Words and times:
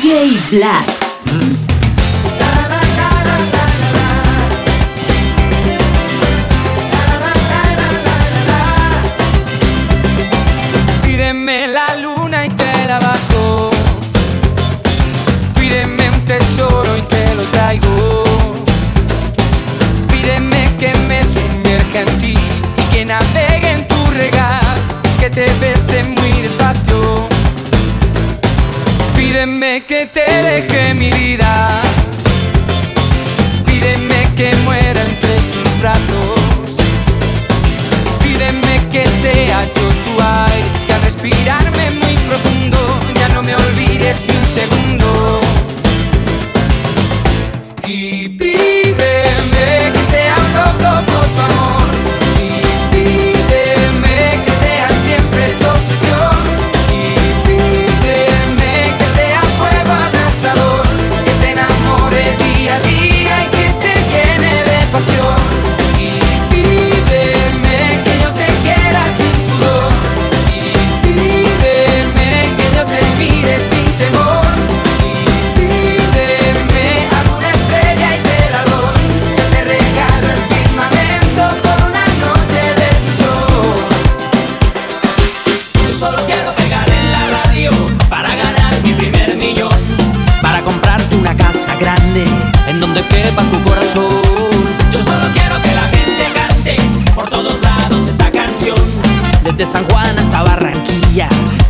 DJ 0.00 0.48
Black. 0.48 0.99
Make 29.60 29.90
it. 29.90 30.19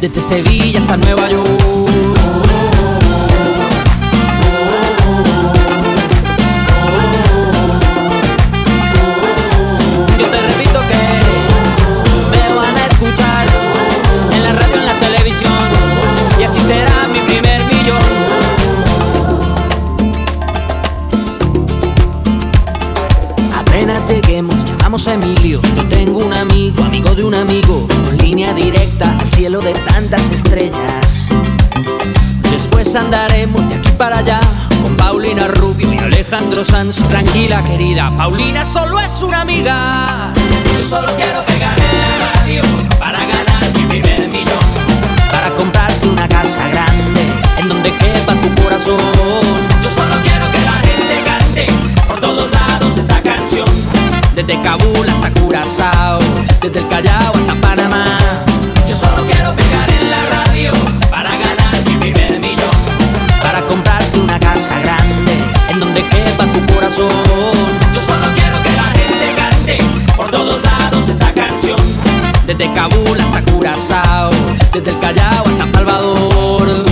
desde 0.01 0.21
Sevilla 0.21 0.81
hasta 0.81 0.97
Nueva 0.97 1.29
York. 1.29 1.60
Tranquila 36.61 37.65
querida, 37.65 38.15
Paulina 38.19 38.67
solo 38.67 39.01
es 39.01 39.23
una 39.23 39.41
amiga. 39.41 40.31
Yo 40.77 40.85
solo 40.85 41.17
quiero 41.17 41.43
pegar 41.47 41.75
en 41.79 41.99
la 41.99 42.33
radio 42.35 42.63
para 42.99 43.19
ganar 43.19 43.65
mi 43.75 43.85
primer 43.85 44.29
millón. 44.29 44.59
Para 45.33 45.49
comprarte 45.57 46.07
una 46.07 46.29
casa 46.29 46.69
grande 46.69 47.23
en 47.61 47.67
donde 47.67 47.91
quepa 47.95 48.35
tu 48.35 48.63
corazón. 48.63 48.99
Yo 49.83 49.89
solo 49.89 50.15
quiero 50.23 50.51
que 50.53 50.61
la 50.61 50.73
gente 50.73 51.23
cante 51.25 51.67
por 52.07 52.21
todos 52.21 52.51
lados 52.51 52.99
esta 52.99 53.23
canción. 53.23 53.69
Desde 54.35 54.61
Kabul 54.61 55.09
hasta 55.09 55.41
Curazao, 55.41 56.21
desde 56.61 56.81
el 56.81 56.89
Callao 56.89 57.37
hasta 57.37 57.55
Panamá. 57.55 58.19
Yo 58.87 58.95
solo 58.95 59.25
quiero 59.25 59.57
pegar 59.57 59.89
en 59.89 60.11
la 60.11 60.45
radio. 60.45 61.00
Yo 66.97 67.09
solo 68.01 68.27
quiero 68.35 68.63
que 68.65 68.73
la 68.77 68.83
gente 68.83 69.35
cante 69.37 69.79
por 70.17 70.29
todos 70.31 70.61
lados 70.63 71.09
esta 71.09 71.33
canción. 71.33 71.79
Desde 72.47 72.73
Kabul 72.75 73.21
hasta 73.21 73.45
Curazao, 73.53 74.31
desde 74.73 74.91
el 74.91 74.99
Callao 74.99 75.45
hasta 75.47 75.73
Salvador. 75.73 76.90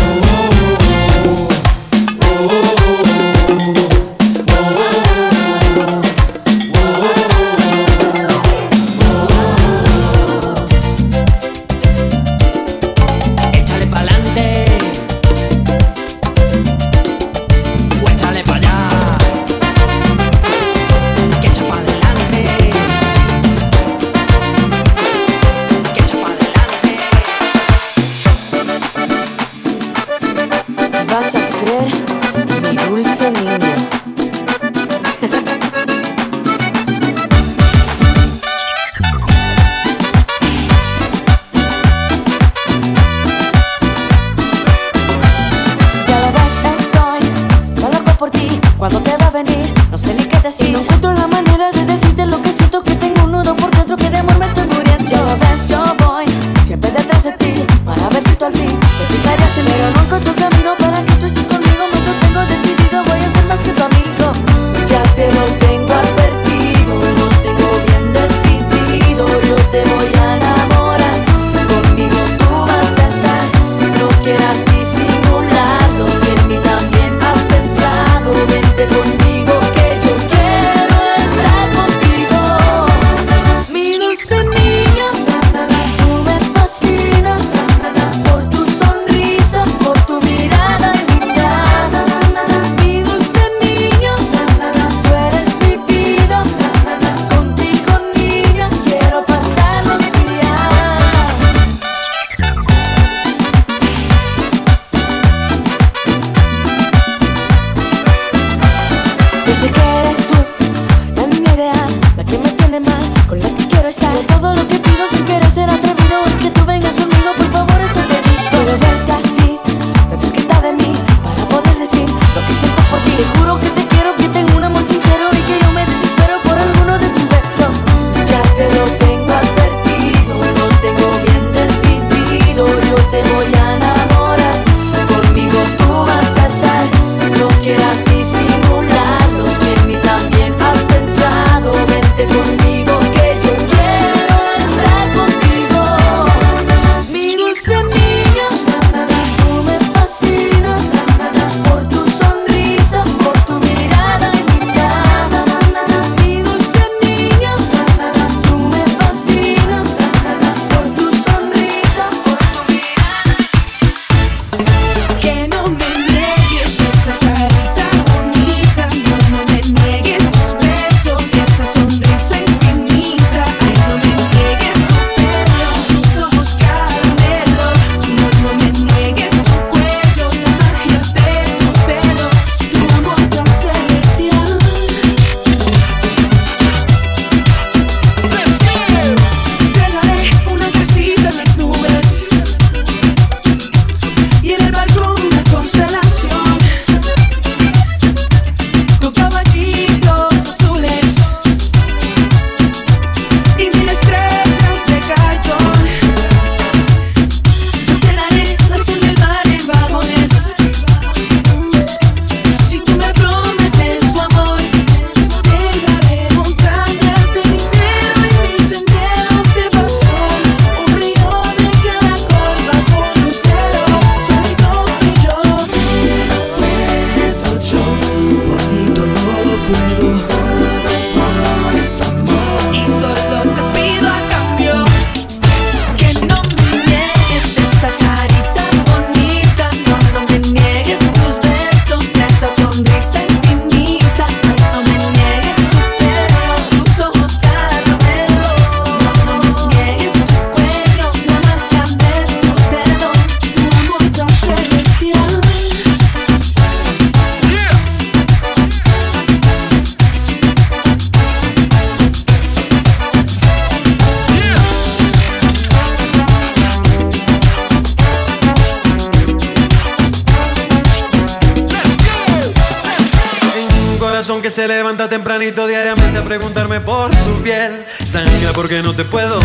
se 274.58 274.66
levanta 274.66 275.08
tempranito 275.08 275.68
diariamente 275.68 276.18
a 276.18 276.24
preguntarme 276.24 276.80
por 276.80 277.12
tu 277.12 277.42
piel. 277.44 277.84
Sangre, 278.04 278.48
porque 278.56 278.82
no 278.82 278.92
te 278.92 279.04
puedo 279.04 279.37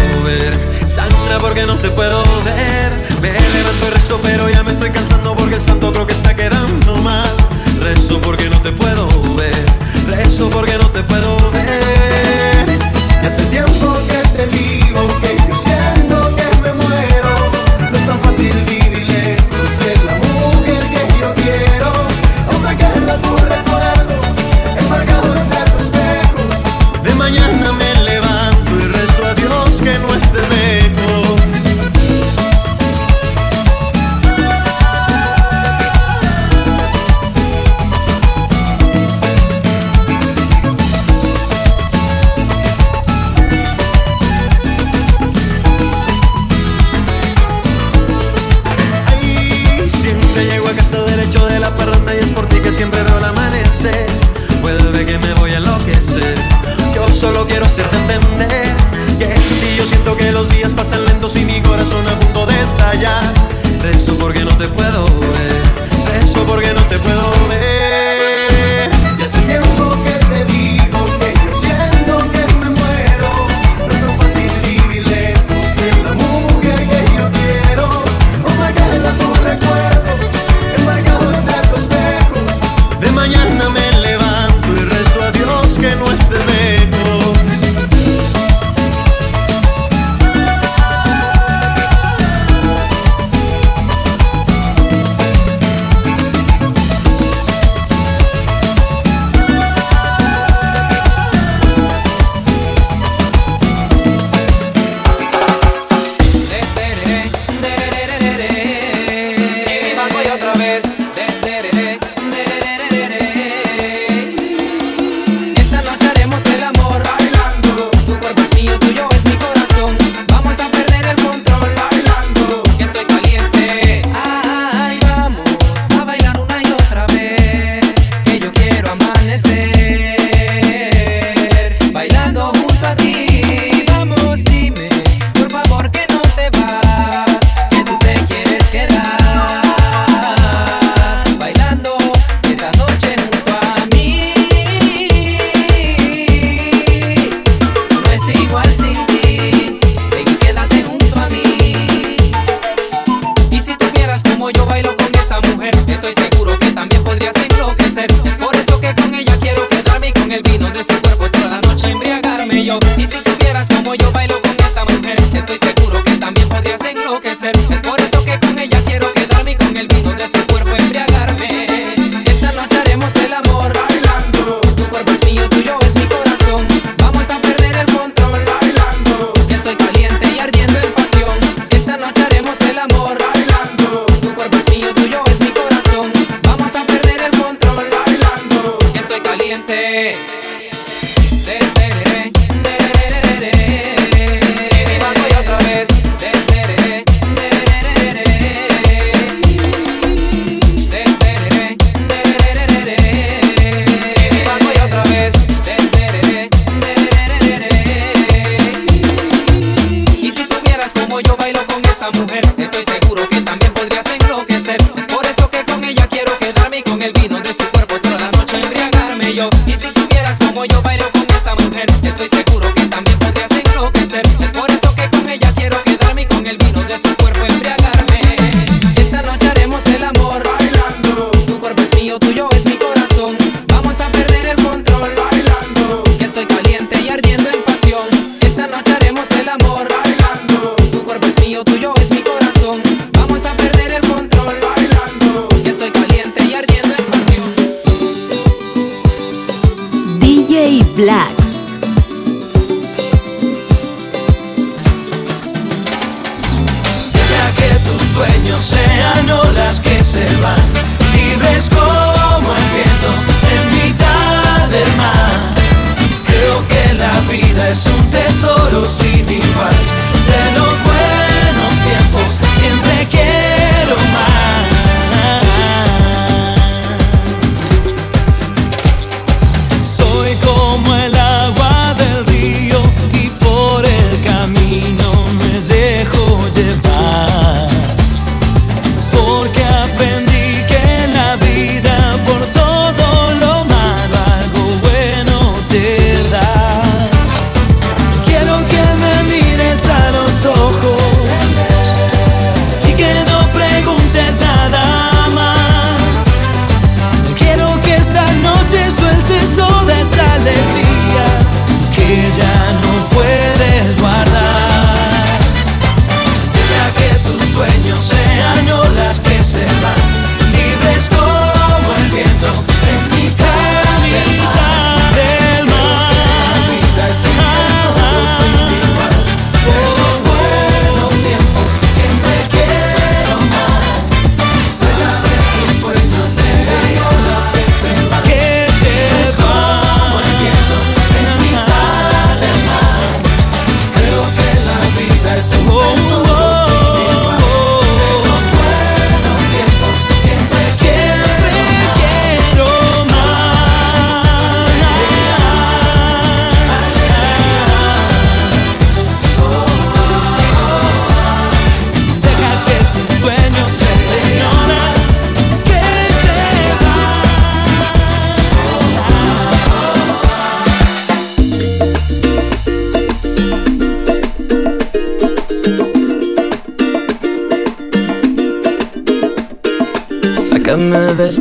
Y 162.63 163.05
si 163.05 163.20
tuvieras 163.22 163.67
como 163.67 163.93
yo 163.93 164.10
bailo 164.13 164.41
con 164.41 164.55
esa 164.65 164.86
mujer, 164.86 165.22
estoy 165.34 165.58
seguro 165.58 166.01
que 166.01 166.15
también 166.15 166.48
podrías 166.48 166.79
enloquecer. 166.79 167.53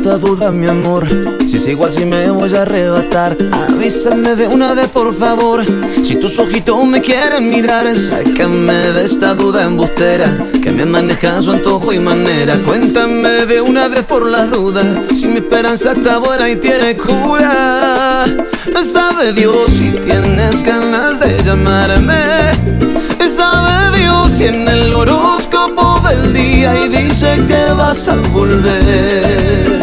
Esta 0.03 0.17
duda, 0.17 0.51
mi 0.51 0.67
amor. 0.67 1.07
Si 1.47 1.57
sigo 1.57 1.85
así 1.85 2.03
me 2.03 2.29
voy 2.29 2.53
a 2.53 2.63
arrebatar. 2.63 3.37
Avísame 3.69 4.35
de 4.35 4.49
una 4.49 4.73
vez, 4.73 4.89
por 4.89 5.13
favor. 5.13 5.63
Si 6.03 6.17
tus 6.17 6.37
ojitos 6.39 6.85
me 6.85 6.99
quieren 6.99 7.49
mirar, 7.49 7.87
sácame 7.95 8.73
de 8.73 9.05
esta 9.05 9.33
duda 9.33 9.63
embustera. 9.63 10.27
Que 10.61 10.71
me 10.71 10.85
maneja 10.85 11.39
su 11.39 11.53
antojo 11.53 11.93
y 11.93 11.99
manera. 11.99 12.57
Cuéntame 12.65 13.45
de 13.45 13.61
una 13.61 13.87
vez 13.87 14.03
por 14.03 14.29
las 14.29 14.51
dudas. 14.51 14.85
Si 15.15 15.25
mi 15.27 15.37
esperanza 15.37 15.93
está 15.93 16.17
buena 16.17 16.49
y 16.49 16.57
tiene 16.57 16.97
cura. 16.97 18.25
Sabe 18.83 19.31
Dios 19.31 19.71
si 19.71 19.91
tienes 19.91 20.63
ganas 20.63 21.21
de 21.21 21.41
llamarme. 21.45 22.51
Sabe 23.33 23.99
Dios 23.99 24.33
si 24.33 24.47
en 24.47 24.67
el 24.67 24.93
horóscopo 24.93 26.01
del 26.05 26.33
día 26.33 26.77
y 26.83 26.89
dice 26.89 27.41
que 27.47 27.71
vas 27.73 28.09
a 28.09 28.15
volver. 28.33 29.82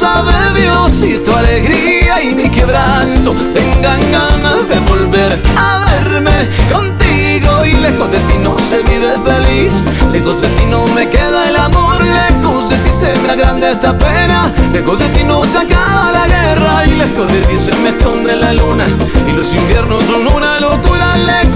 sabe 0.00 0.32
Dios 0.58 0.92
si 0.92 1.18
tu 1.18 1.30
alegría 1.30 2.22
y 2.22 2.34
mi 2.34 2.48
quebranto. 2.48 3.32
Tengan 3.52 4.00
ganas 4.10 4.66
de 4.66 4.78
volver 4.90 5.38
a 5.56 5.84
verme 5.90 6.48
contigo 6.72 7.66
y 7.66 7.72
lejos 7.74 8.10
de 8.10 8.18
ti 8.28 8.36
no 8.42 8.56
se 8.58 8.78
vive 8.90 9.12
feliz, 9.28 9.74
lejos 10.10 10.40
de 10.40 10.48
ti 10.56 10.64
no 10.64 10.86
me 10.96 11.06
queda 11.08 11.48
el 11.50 11.56
amor, 11.56 11.98
lejos 12.02 12.70
de 12.70 12.76
ti 12.78 12.90
se 13.00 13.10
me 13.20 13.30
agranda 13.30 13.70
esta 13.70 13.96
pena, 13.98 14.50
lejos 14.72 14.98
de 15.00 15.08
ti 15.10 15.22
no 15.22 15.44
se 15.44 15.58
acaba 15.58 16.12
la 16.12 16.26
guerra 16.26 16.86
y 16.86 16.92
lejos 17.02 17.26
de 17.30 17.40
ti 17.42 17.56
se 17.58 17.72
me 17.82 17.90
esconde 17.90 18.34
la 18.36 18.54
luna. 18.54 18.86
Y 19.28 19.32
los 19.32 19.52
inviernos 19.52 20.02
son 20.04 20.22
una 20.34 20.60
locura 20.60 21.16
lejos 21.18 21.49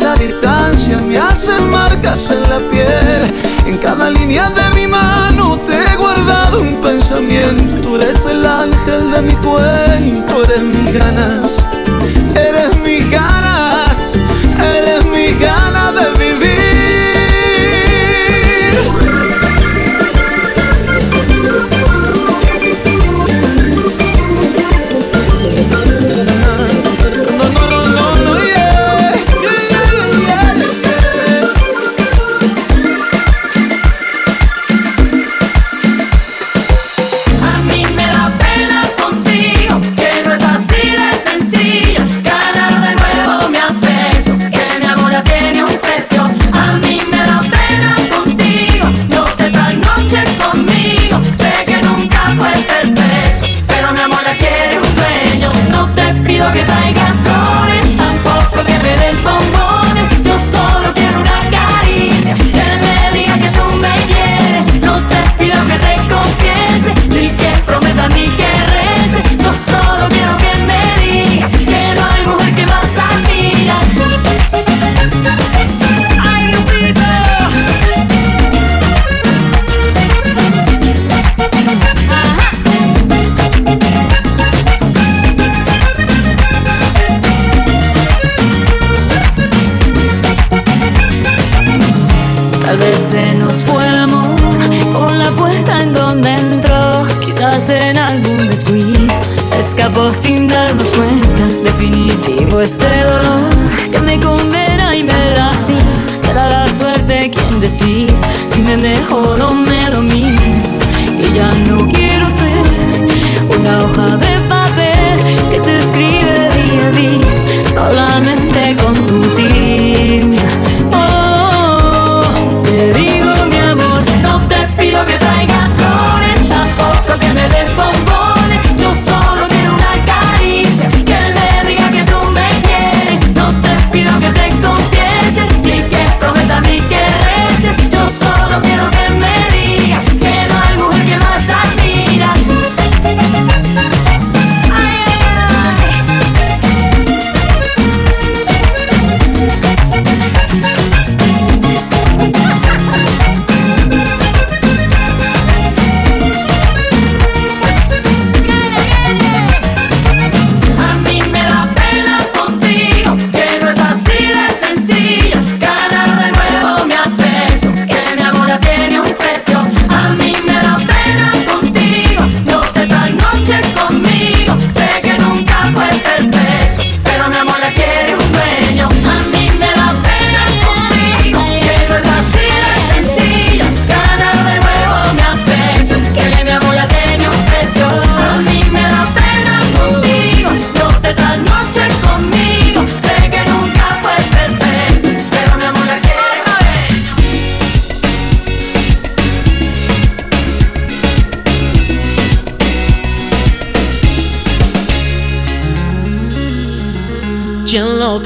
la 0.00 0.14
distancia 0.14 0.96
me 0.98 1.18
hacen 1.18 1.70
marcas 1.70 2.30
en 2.30 2.42
la 2.42 2.58
piel. 2.70 3.34
En 3.66 3.78
cada 3.78 4.10
línea 4.10 4.48
de 4.50 4.74
mi 4.74 4.86
mano 4.86 5.56
te 5.58 5.74
he 5.74 5.96
guardado 5.96 6.60
un 6.60 6.80
pensamiento. 6.80 7.80
Tú 7.82 7.96
eres 7.96 8.24
el 8.26 8.44
ángel 8.46 9.10
de 9.10 9.22
mi 9.22 9.34
cuento, 9.36 10.44
eres 10.44 10.62
mis 10.62 10.92
ganas 10.92 11.66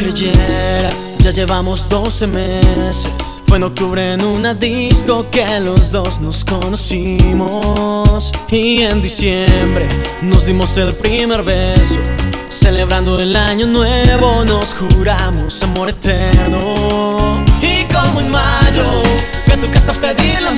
creyera, 0.01 0.91
ya 1.19 1.31
llevamos 1.31 1.87
12 1.91 2.27
meses. 2.27 3.07
Fue 3.47 3.59
en 3.59 3.65
octubre 3.65 4.15
en 4.15 4.25
una 4.25 4.55
disco 4.55 5.27
que 5.31 5.61
los 5.61 5.93
dos 5.93 6.21
nos 6.23 6.43
conocimos. 6.43 8.33
Y 8.51 8.81
en 8.81 9.03
diciembre 9.03 9.87
nos 10.23 10.47
dimos 10.47 10.79
el 10.79 10.95
primer 10.95 11.43
beso. 11.43 12.01
Celebrando 12.49 13.21
el 13.21 13.37
año 13.37 13.67
nuevo 13.67 14.43
nos 14.47 14.75
juramos 14.75 15.63
amor 15.65 15.91
eterno. 15.91 17.45
Y 17.61 17.85
como 17.93 18.21
en 18.21 18.31
mayo, 18.31 18.85
fui 19.45 19.53
a 19.53 19.61
tu 19.61 19.71
casa 19.71 19.93
a 19.93 19.95
pedir 19.97 20.41
la 20.41 20.53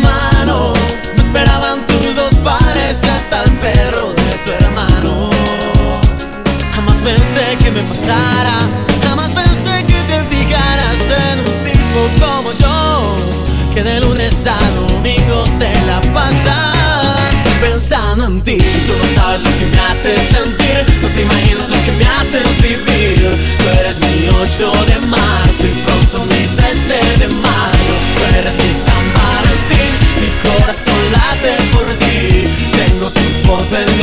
tú 18.44 18.92
no 18.98 19.22
sabes 19.22 19.42
lo 19.42 19.50
que 19.58 19.66
me 19.66 19.78
haces 19.78 20.20
sentir. 20.30 20.82
No 21.00 21.08
te 21.08 21.22
imaginas 21.22 21.68
lo 21.68 21.76
que 21.84 21.92
me 21.92 22.04
haces 22.04 22.42
vivir. 22.60 23.38
Tú 23.58 23.68
eres 23.80 23.98
mi 24.00 24.28
8 24.28 24.72
de 24.86 25.06
marzo 25.06 25.66
y 25.66 25.74
pronto 25.86 26.26
mi 26.26 26.46
13 26.56 26.94
de 27.20 27.28
mayo. 27.28 27.94
Tú 28.16 28.22
eres 28.38 28.54
mi 28.54 28.70
San 28.84 29.04
Valentín. 29.14 29.90
Mi 30.20 30.30
corazón 30.42 31.00
late 31.12 31.54
por 31.72 31.86
ti. 31.98 32.48
Tengo 32.72 33.10
tu 33.10 33.20
foto 33.46 33.76
en 33.76 33.96
mi 33.96 34.02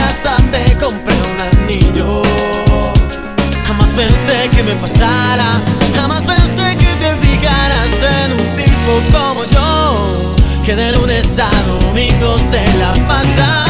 domingos 11.49 12.41
se 12.49 12.61
la 12.77 12.93
pasa 13.07 13.65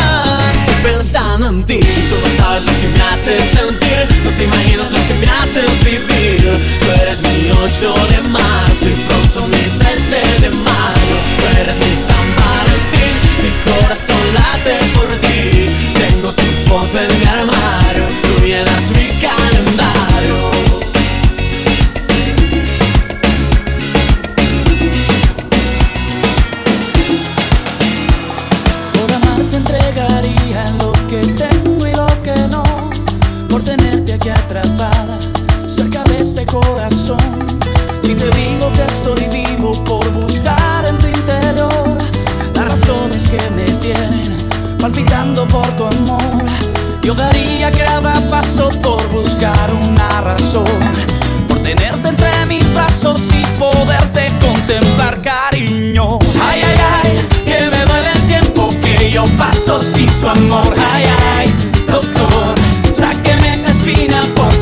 pensando 0.83 1.49
en 1.49 1.63
ti. 1.63 1.79
Tú 1.79 2.15
no 2.21 2.43
sabes 2.43 2.65
lo 2.65 2.71
que 2.81 2.87
me 2.87 3.01
hace 3.03 3.39
sentir 3.55 4.23
No 4.25 4.31
te 4.31 4.43
imaginas 4.43 4.91
lo 4.91 4.99
que 5.07 5.13
me 5.15 5.27
haces 5.27 5.71
vivir. 5.85 6.59
Tú 6.81 6.91
eres 7.01 7.21
mi 7.21 7.51
8 7.51 7.93
de 8.09 8.27
marzo 8.29 8.89
y 8.89 8.95
pronto 9.07 9.47
mi 9.47 9.63
13 9.79 10.41
de 10.41 10.49
mayo. 10.49 11.15
Tú 11.37 11.43
eres 11.61 11.77
mi 11.77 11.93
San 11.95 12.27
Valentín 12.39 13.13
Mi 13.43 13.51
corazón 13.71 14.23
late 14.33 14.75
por 14.95 15.07
ti. 15.19 15.69
Tengo 15.93 16.33
tu 16.33 16.47
foto 16.67 16.97
en 16.97 17.20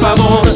Salvador. 0.10 0.49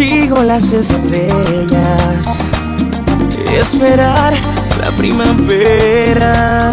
Sigo 0.00 0.42
las 0.42 0.72
estrellas, 0.72 2.38
esperar 3.52 4.32
la 4.80 4.90
primavera, 4.92 6.72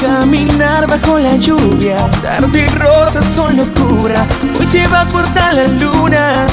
caminar 0.00 0.86
bajo 0.86 1.18
la 1.18 1.34
lluvia, 1.34 1.96
darte 2.22 2.70
rosas 2.76 3.26
con 3.30 3.56
locura. 3.56 4.24
Hoy 4.60 4.66
te 4.66 4.86
va 4.86 5.00
a 5.00 5.52
la 5.52 5.66
luna. 5.66 6.46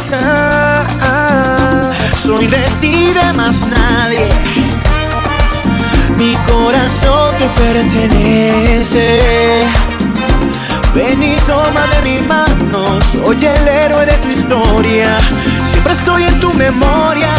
Soy 2.24 2.48
de 2.48 2.66
ti, 2.82 3.14
de 3.14 3.34
más 3.34 3.56
nadie. 3.68 4.32
Mi 6.18 6.36
corazón 6.48 7.36
te 7.38 7.48
pertenece. 7.50 9.22
Ven 10.96 11.22
y 11.22 11.36
toma 11.46 11.86
de 11.92 12.02
mi 12.10 12.20
mano, 12.26 13.02
soy 13.12 13.46
el 13.46 13.68
héroe 13.68 14.06
de 14.06 14.16
Siempre 14.96 15.92
estoy 15.92 16.24
en 16.24 16.40
tu 16.40 16.54
memoria. 16.54 17.34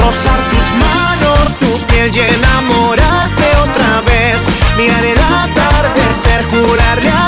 Rozar 0.00 0.40
tus 0.50 0.68
manos, 0.84 1.58
tu 1.60 1.86
piel 1.86 2.10
y 2.12 2.18
enamorarte 2.18 3.46
otra 3.62 4.00
vez. 4.00 4.38
Mirar 4.76 5.04
el 5.04 5.18
atardecer, 5.18 6.44
jurarle 6.50 7.10
a 7.10 7.27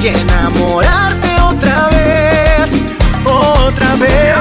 que 0.00 0.08
enamorarte 0.08 1.28
otra 1.42 1.88
vez, 1.88 2.70
otra 3.22 3.96
vez. 3.96 4.34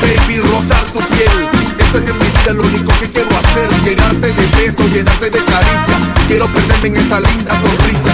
Baby, 0.00 0.40
rozar 0.40 0.84
tu 0.94 1.00
piel. 1.00 1.48
Esto 1.78 1.98
es 1.98 2.08
en 2.08 2.18
mi 2.18 2.24
vida 2.24 2.52
lo 2.54 2.62
único 2.62 2.92
que 2.98 3.10
quiero 3.10 3.28
hacer. 3.36 3.68
Llenarte 3.84 4.32
de 4.32 4.46
besos, 4.56 4.90
llenarte 4.90 5.28
de 5.28 5.38
caricia. 5.44 5.98
Quiero 6.28 6.46
perderme 6.46 6.88
en 6.88 6.96
esa 6.96 7.20
linda 7.20 7.52
sonrisa. 7.60 8.12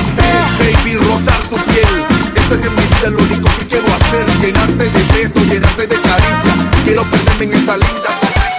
Baby, 0.59 0.97
rozar 0.97 1.41
tu 1.49 1.57
piel. 1.71 2.05
Esto 2.35 2.55
es 2.57 2.67
en 2.67 2.75
mi 2.75 2.83
vida 2.83 3.11
lo 3.11 3.19
único 3.19 3.49
que 3.59 3.67
quiero 3.69 3.87
hacer. 3.95 4.27
Llenarte 4.41 4.91
de 4.91 5.03
besos, 5.15 5.47
llenarte 5.47 5.87
de 5.87 6.01
caricia. 6.01 6.53
Quiero 6.85 7.05
perderme 7.05 7.45
en 7.45 7.53
esa 7.53 7.77
linda 7.77 8.11
sonrisa. 8.21 8.52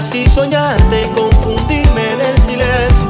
Así 0.00 0.26
soñarte 0.26 1.04
y 1.04 1.08
confundirme 1.10 2.12
en 2.14 2.20
el 2.22 2.38
silencio 2.38 3.06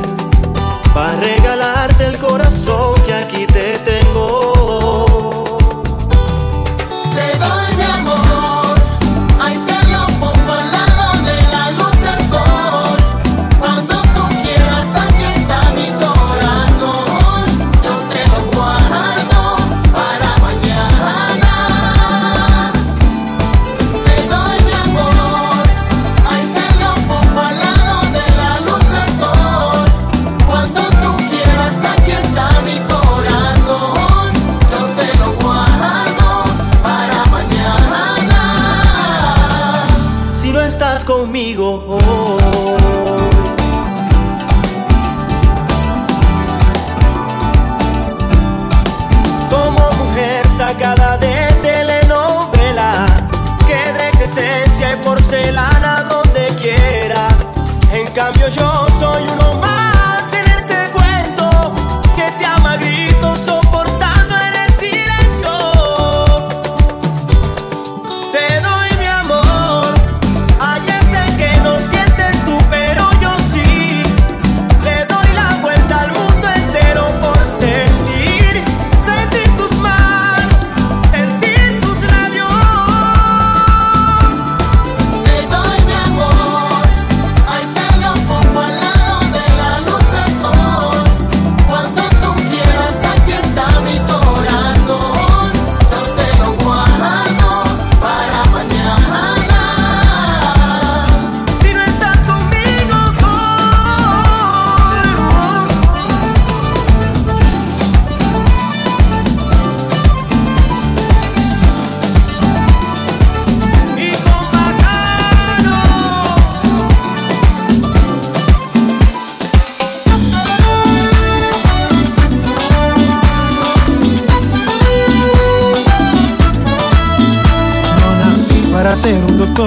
para 0.93 1.15
regalarte 1.21 2.05
el 2.07 2.19
corazón 2.19 3.01
que 3.07 3.15
aquí 3.15 3.47
te 3.47 3.79
tengo. 3.79 4.40
oh. 41.73 41.85
oh. 41.89 42.30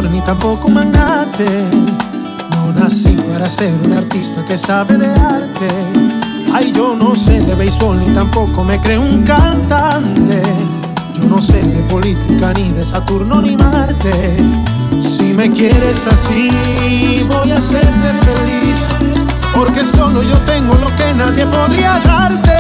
Ni 0.02 0.22
tampoco 0.22 0.70
un 0.70 0.74
magnate. 0.74 1.46
No 2.50 2.74
nací 2.74 3.16
para 3.32 3.48
ser 3.48 3.72
un 3.86 3.94
artista 3.94 4.44
que 4.44 4.58
sabe 4.58 4.98
de 4.98 5.06
arte. 5.06 5.68
Ay, 6.52 6.72
yo 6.72 6.96
no 6.96 7.16
sé 7.16 7.40
de 7.42 7.54
béisbol 7.54 8.00
ni 8.00 8.12
tampoco 8.12 8.64
me 8.64 8.80
creo 8.80 9.02
un 9.02 9.22
cantante. 9.22 10.42
Yo 11.14 11.26
no 11.26 11.40
sé 11.40 11.62
de 11.62 11.84
política 11.84 12.54
ni 12.54 12.72
de 12.72 12.84
Saturno 12.84 13.40
ni 13.40 13.56
Marte. 13.56 14.38
Si 15.00 15.32
me 15.32 15.52
quieres 15.52 16.08
así, 16.08 16.50
voy 17.30 17.52
a 17.52 17.58
hacerte 17.58 18.10
feliz. 18.26 18.88
Porque 19.54 19.86
solo 19.86 20.24
yo 20.24 20.38
tengo 20.40 20.74
lo 20.74 20.88
que 20.98 21.14
nadie 21.14 21.46
podría 21.46 22.00
darte. 22.00 22.58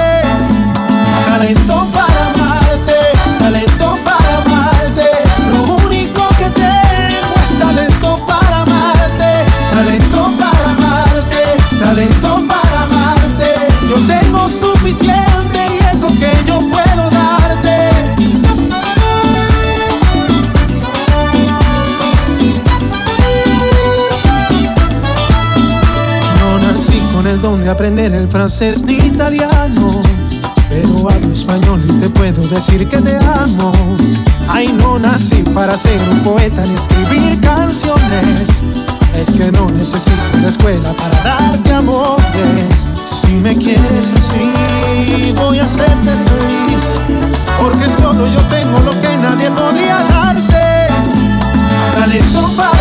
Talento 1.26 1.88
para 1.92 2.32
amarte, 2.36 2.94
talento 3.40 3.98
para 4.06 4.38
amarte. 4.46 5.10
Lo 5.52 5.88
único 5.88 6.28
que 6.38 6.50
tengo 6.52 6.83
talento 11.94 12.48
para 12.48 12.84
amarte. 12.84 13.54
Yo 13.88 13.96
tengo 14.08 14.48
suficiente 14.48 15.60
y 15.74 15.96
eso 15.96 16.08
que 16.08 16.32
yo 16.48 16.60
puedo 16.60 17.10
darte. 17.10 17.92
No 26.40 26.60
nací 26.60 27.00
con 27.14 27.28
el 27.28 27.42
don 27.42 27.64
de 27.64 27.70
aprender 27.70 28.14
el 28.14 28.28
francés 28.28 28.84
ni 28.84 28.94
italiano. 28.94 30.02
Pero 30.70 31.10
hablo 31.12 31.32
español 31.32 31.84
y 31.88 31.92
te 32.00 32.10
puedo 32.10 32.42
decir 32.48 32.88
que 32.88 32.98
te 32.98 33.18
amo. 33.18 33.72
Ay, 34.48 34.76
no 34.82 34.98
nací 34.98 35.44
para 35.54 35.78
ser 35.78 36.00
un 36.10 36.20
poeta 36.22 36.66
ni 36.66 36.74
escribir 36.74 37.40
canciones. 37.42 38.53
Es 39.14 39.32
que 39.32 39.52
no 39.52 39.70
necesito 39.70 40.12
la 40.42 40.50
escuela 40.50 40.92
para 40.94 41.24
darte 41.24 41.74
amores. 41.74 42.88
Si 43.06 43.38
me 43.40 43.56
quieres 43.56 44.14
así, 44.16 45.34
voy 45.36 45.60
a 45.60 45.64
hacerte 45.64 46.12
feliz. 46.16 47.00
Porque 47.62 47.90
solo 47.90 48.26
yo 48.28 48.42
tengo 48.50 48.80
lo 48.80 48.92
que 49.02 49.18
nadie 49.18 49.50
podría 49.52 50.04
darte. 50.04 50.88
Talento 51.96 52.50
para 52.58 52.73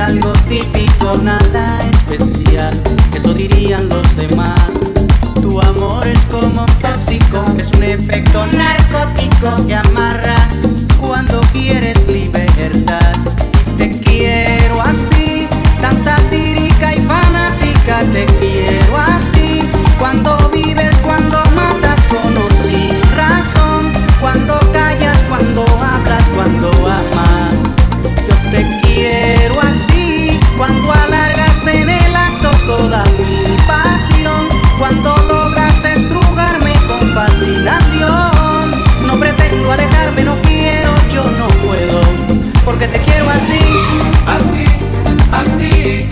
algo 0.00 0.32
típico, 0.48 1.16
nada 1.22 1.78
especial. 1.90 2.72
Eso 3.14 3.34
dirían 3.34 3.88
los 3.88 4.16
demás. 4.16 4.70
Tu 5.40 5.60
amor 5.60 6.06
es 6.06 6.24
como 6.26 6.66
tóxico, 6.80 7.44
es 7.58 7.70
un 7.72 7.82
efecto 7.82 8.46
narcótico 8.46 9.66
que 9.66 9.74
amarra 9.74 10.36
cuando 11.00 11.40
quieres 11.52 12.06
libertad. 12.06 13.14
Te 13.76 13.90
quiero 13.90 14.80
así, 14.82 15.48
tan 15.80 15.96
satírica 15.98 16.94
y 16.94 16.98
fanática, 16.98 18.02
te 18.12 18.26
quiero 18.38 18.96
así. 18.96 19.68
Cuando 19.98 20.36
vives, 20.52 20.96
cuando 20.98 21.42
matas 21.56 22.06
con 22.06 22.36
o 22.36 22.48
sin 22.62 23.00
razón, 23.16 23.92
cuando 24.20 24.58
callas, 24.72 25.22
cuando 25.28 25.64
hablas, 25.80 26.28
cuando 26.34 26.77
porque 42.68 42.86
te 42.86 43.00
quiero 43.00 43.30
así, 43.30 43.58
así, 44.26 44.66
así. 45.32 46.06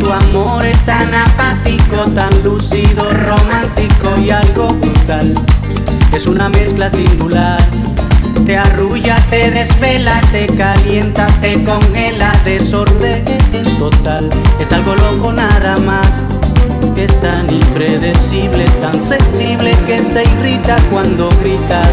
Tu 0.00 0.12
amor 0.12 0.66
es 0.66 0.80
tan 0.80 1.14
apático, 1.14 2.10
tan 2.12 2.30
lúcido, 2.42 3.08
romántico 3.10 4.18
y 4.18 4.30
algo 4.30 4.66
brutal. 4.66 5.32
Es 6.12 6.26
una 6.26 6.48
mezcla 6.48 6.90
singular. 6.90 7.62
Te 8.46 8.56
arrulla, 8.56 9.14
te 9.30 9.52
desvela, 9.52 10.20
te 10.32 10.48
calienta, 10.48 11.28
te 11.40 11.62
congela, 11.62 12.32
desorden 12.44 13.24
total. 13.78 14.28
Es 14.58 14.72
algo 14.72 14.96
loco 14.96 15.32
nada 15.32 15.76
más. 15.86 16.24
Es 16.96 17.20
tan 17.20 17.48
impredecible, 17.48 18.64
tan 18.80 19.00
sensible 19.00 19.70
que 19.86 20.02
se 20.02 20.24
irrita 20.24 20.76
cuando 20.90 21.28
gritas, 21.40 21.92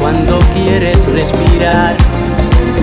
cuando 0.00 0.40
quieres 0.56 1.06
respirar. 1.06 1.96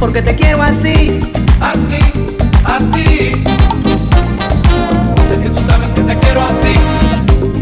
porque 0.00 0.22
te 0.22 0.34
quiero 0.34 0.62
así, 0.62 1.20
así, 1.60 1.98
así. 2.64 3.44
Es 5.30 5.38
que 5.40 5.50
tú 5.50 5.60
sabes 5.60 5.90
que 5.92 6.00
te 6.00 6.16
quiero 6.16 6.40
así. 6.40 6.74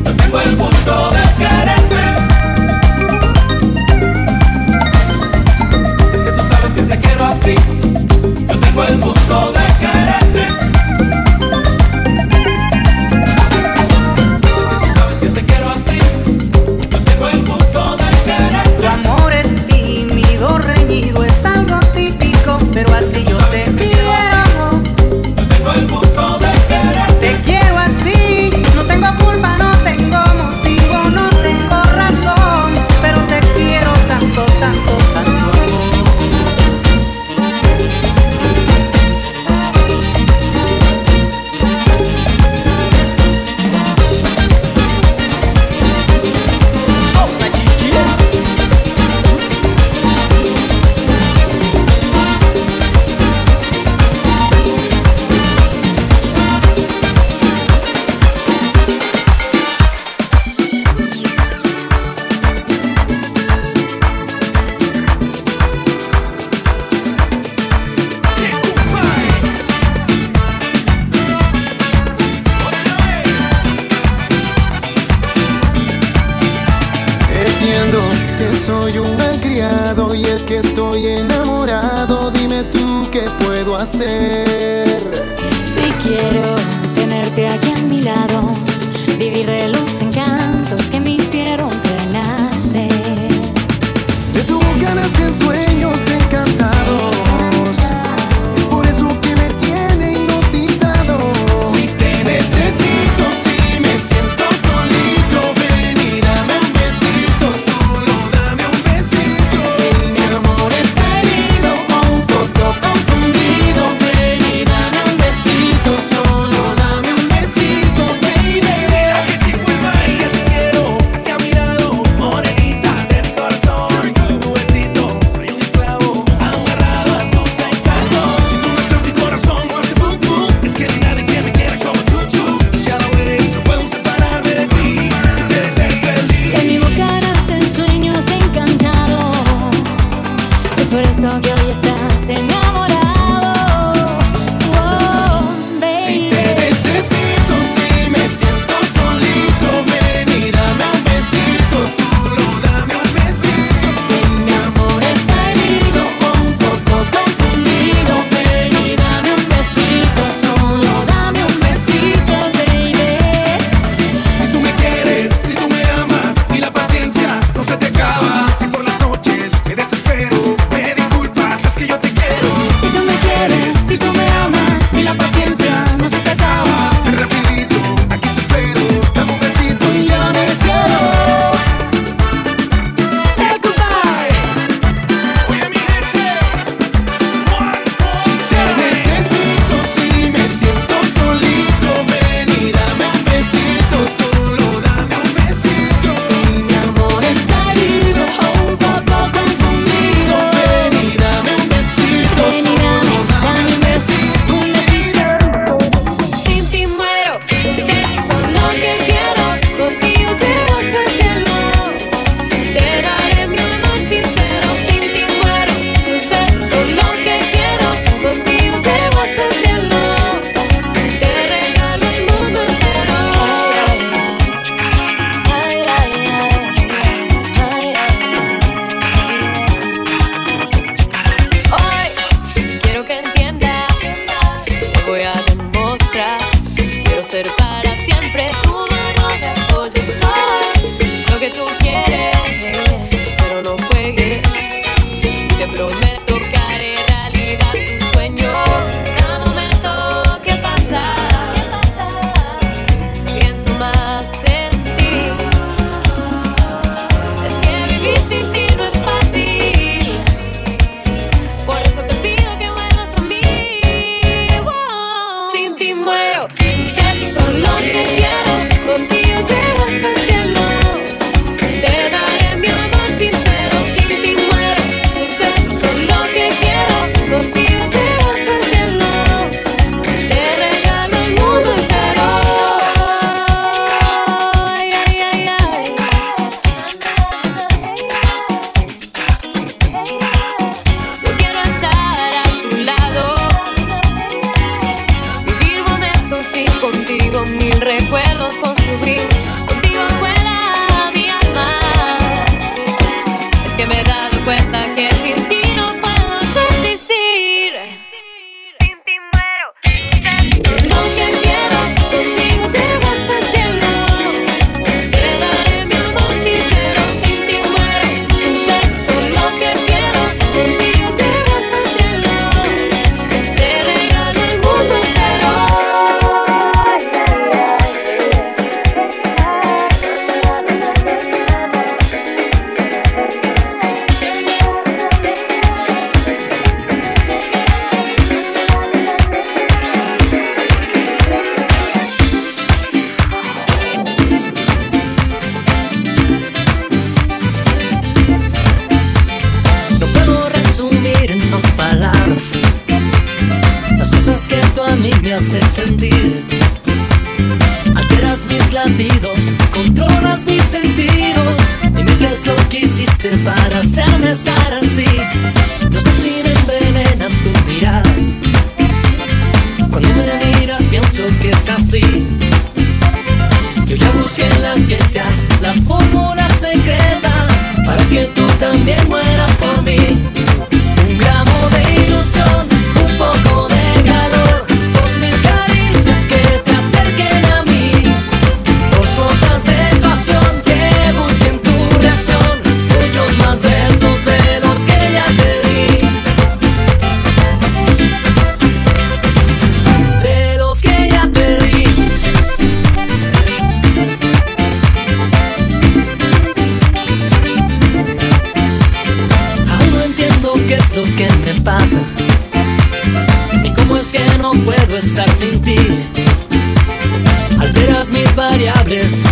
Yo 0.05 0.17
tengo 0.17 0.41
el 0.41 0.57
gusto 0.57 1.11
de 1.11 1.23
quererte. 1.37 1.97
Es 6.15 6.23
que 6.23 6.31
tú 6.31 6.43
sabes 6.49 6.73
que 6.75 6.83
te 6.83 7.01
quiero 7.01 7.25
así. 7.25 7.55
Yo 8.47 8.61
tengo 8.61 8.85
el 8.85 9.01
gusto 9.01 9.53
de 9.53 9.58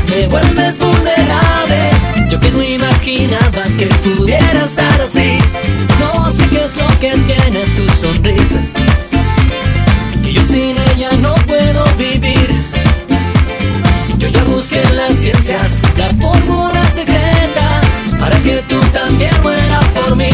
me 0.09 0.27
vuelves 0.29 0.79
vulnerable. 0.79 1.91
Yo 2.29 2.41
que 2.41 2.51
no 2.51 2.63
imaginaba 2.63 3.65
que 3.79 3.87
pudiera 3.87 4.65
estar 4.65 5.01
así. 5.01 5.39
No 6.01 6.31
sé 6.31 6.47
qué 6.49 6.63
es 6.63 6.77
lo 6.77 6.87
que 7.01 7.11
tiene 7.11 7.65
tu 7.77 7.89
sonrisa. 8.01 8.61
Que 10.23 10.33
yo 10.33 10.43
sin 10.47 10.77
ella 10.93 11.11
no 11.21 11.35
puedo 11.47 11.85
vivir. 11.97 12.49
Yo 14.19 14.29
ya 14.29 14.45
busqué 14.45 14.83
las 14.95 15.13
ciencias 15.15 15.83
la 15.97 16.09
fórmula 16.15 16.85
secreta 16.95 17.81
para 18.19 18.39
que 18.43 18.63
tú 18.69 18.81
también 18.93 19.31
mueras 19.43 19.85
por 19.95 20.17
mí. 20.17 20.31